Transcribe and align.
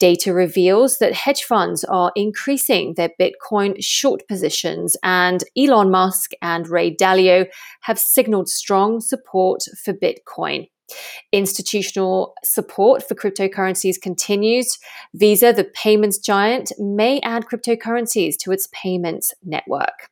Data 0.00 0.32
reveals 0.32 0.98
that 0.98 1.12
hedge 1.12 1.44
funds 1.44 1.84
are 1.84 2.10
increasing 2.16 2.94
their 2.94 3.10
Bitcoin 3.20 3.76
short 3.78 4.26
positions, 4.26 4.96
and 5.04 5.44
Elon 5.56 5.90
Musk 5.90 6.32
and 6.42 6.68
Ray 6.68 6.96
Dalio 6.96 7.46
have 7.82 7.98
signaled 7.98 8.48
strong 8.48 9.00
support 9.00 9.62
for 9.84 9.92
Bitcoin. 9.92 10.68
Institutional 11.32 12.34
support 12.42 13.06
for 13.06 13.14
cryptocurrencies 13.14 14.00
continues. 14.00 14.76
Visa, 15.14 15.52
the 15.52 15.64
payments 15.64 16.18
giant, 16.18 16.72
may 16.78 17.20
add 17.20 17.44
cryptocurrencies 17.44 18.34
to 18.40 18.50
its 18.50 18.68
payments 18.72 19.32
network. 19.44 20.09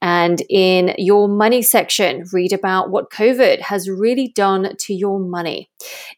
And 0.00 0.42
in 0.48 0.94
your 0.98 1.28
money 1.28 1.62
section, 1.62 2.24
read 2.32 2.52
about 2.52 2.90
what 2.90 3.10
COVID 3.10 3.60
has 3.60 3.88
really 3.88 4.32
done 4.34 4.74
to 4.78 4.94
your 4.94 5.18
money. 5.18 5.70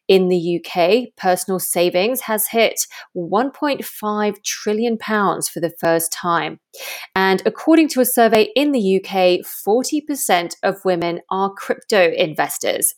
In 0.08 0.28
the 0.28 0.60
UK, 0.60 1.14
personal 1.16 1.58
savings 1.58 2.22
has 2.22 2.48
hit 2.48 2.80
1.5 3.16 4.44
trillion 4.44 4.98
pounds 4.98 5.48
for 5.48 5.60
the 5.60 5.72
first 5.80 6.12
time. 6.12 6.58
And 7.14 7.42
according 7.46 7.88
to 7.90 8.00
a 8.00 8.04
survey 8.04 8.48
in 8.54 8.72
the 8.72 8.96
UK, 8.96 9.40
40% 9.44 10.54
of 10.62 10.84
women 10.84 11.20
are 11.30 11.52
crypto 11.52 12.12
investors. 12.12 12.94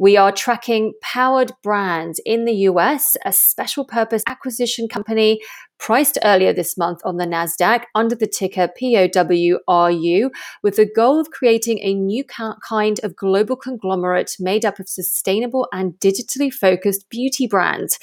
We 0.00 0.16
are 0.16 0.30
tracking 0.30 0.92
Powered 1.02 1.52
Brands 1.62 2.20
in 2.24 2.44
the 2.44 2.54
US, 2.70 3.16
a 3.24 3.32
special 3.32 3.84
purpose 3.84 4.22
acquisition 4.28 4.86
company 4.86 5.40
priced 5.78 6.18
earlier 6.24 6.52
this 6.52 6.76
month 6.76 7.00
on 7.04 7.16
the 7.16 7.24
NASDAQ 7.24 7.82
under 7.94 8.14
the 8.14 8.26
ticker 8.26 8.68
POWRU, 8.80 10.30
with 10.62 10.76
the 10.76 10.88
goal 10.94 11.20
of 11.20 11.30
creating 11.30 11.80
a 11.80 11.94
new 11.94 12.24
kind 12.24 13.00
of 13.02 13.16
global 13.16 13.56
conglomerate 13.56 14.36
made 14.38 14.64
up 14.64 14.78
of 14.78 14.88
sustainable 14.88 15.66
and 15.72 15.94
digitally 15.94 16.52
focused 16.52 17.08
beauty 17.10 17.46
brands. 17.46 17.98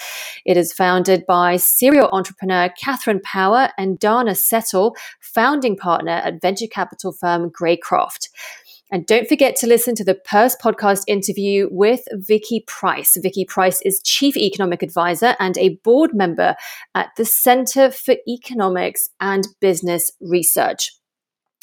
It 0.46 0.58
is 0.58 0.74
founded 0.74 1.26
by 1.26 1.58
serial 1.58 2.10
entrepreneur 2.12 2.70
Catherine 2.78 3.22
Power 3.22 3.70
and 3.78 4.00
Dana 4.00 4.36
Settle, 4.36 4.96
founding 5.22 5.78
partner 5.78 6.12
at 6.12 6.42
venture 6.42 6.68
capital 6.68 7.14
firm 7.14 7.50
Greycroft. 7.50 8.30
And 8.92 9.06
don't 9.08 9.28
forget 9.28 9.56
to 9.58 9.68
listen 9.68 9.96
to 9.96 10.04
the 10.04 10.16
Purse 10.16 10.56
podcast 10.56 11.04
interview 11.08 11.68
with 11.72 12.02
Vicky 12.12 12.64
Pryce. 12.68 13.18
Vicky 13.22 13.46
Pryce 13.46 13.82
is 13.82 14.02
Chief 14.04 14.38
Economic 14.38 14.84
Advisor 14.84 15.36
and 15.40 15.58
a 15.58 15.80
board 15.84 16.12
member 16.14 16.56
at 16.94 17.10
the 17.18 17.26
Center 17.26 17.90
for 17.90 18.16
Economics 18.28 19.10
and 19.20 19.48
Business 19.60 20.12
Research. 20.22 20.92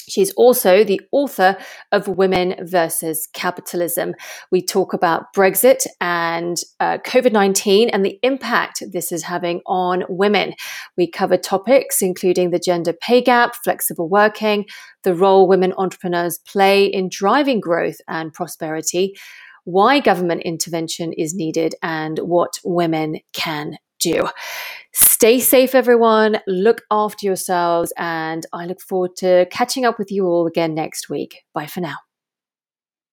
She's 0.08 0.32
also 0.32 0.84
the 0.84 1.00
author 1.12 1.56
of 1.90 2.08
Women 2.08 2.56
versus 2.60 3.28
Capitalism. 3.32 4.14
We 4.50 4.62
talk 4.62 4.92
about 4.92 5.32
Brexit 5.34 5.86
and 6.00 6.56
uh, 6.80 6.98
COVID 6.98 7.32
19 7.32 7.88
and 7.88 8.04
the 8.04 8.18
impact 8.22 8.82
this 8.92 9.12
is 9.12 9.22
having 9.22 9.60
on 9.66 10.04
women. 10.08 10.54
We 10.96 11.10
cover 11.10 11.36
topics 11.36 12.02
including 12.02 12.50
the 12.50 12.58
gender 12.58 12.92
pay 12.92 13.20
gap, 13.20 13.54
flexible 13.64 14.08
working, 14.08 14.66
the 15.02 15.14
role 15.14 15.48
women 15.48 15.72
entrepreneurs 15.76 16.38
play 16.46 16.84
in 16.86 17.08
driving 17.10 17.60
growth 17.60 17.96
and 18.08 18.32
prosperity, 18.32 19.14
why 19.64 20.00
government 20.00 20.42
intervention 20.42 21.12
is 21.12 21.34
needed, 21.34 21.74
and 21.82 22.19
what 22.19 22.58
women 22.64 23.19
can 23.32 23.76
do. 24.02 24.28
Stay 24.92 25.40
safe, 25.40 25.74
everyone. 25.74 26.40
Look 26.46 26.82
after 26.90 27.26
yourselves. 27.26 27.92
And 27.96 28.44
I 28.52 28.66
look 28.66 28.80
forward 28.80 29.16
to 29.18 29.46
catching 29.50 29.84
up 29.84 29.98
with 29.98 30.10
you 30.10 30.26
all 30.26 30.46
again 30.46 30.74
next 30.74 31.08
week. 31.08 31.44
Bye 31.54 31.66
for 31.66 31.80
now. 31.80 31.96